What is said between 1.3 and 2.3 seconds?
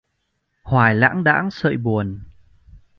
sợi buồn